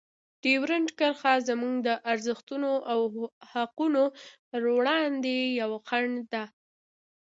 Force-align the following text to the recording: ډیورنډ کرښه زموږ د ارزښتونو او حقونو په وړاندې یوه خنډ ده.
ډیورنډ 0.43 0.87
کرښه 0.99 1.33
زموږ 1.49 1.75
د 1.87 1.89
ارزښتونو 2.11 2.71
او 2.91 2.99
حقونو 3.51 4.03
په 4.49 4.57
وړاندې 4.77 5.35
یوه 5.61 5.79
خنډ 5.87 6.17
ده. 6.33 6.43